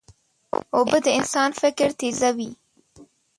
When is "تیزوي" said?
1.99-2.51